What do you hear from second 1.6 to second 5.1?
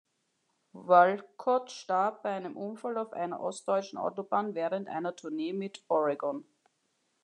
starb bei einem Unfall auf einer ostdeutschen Autobahn während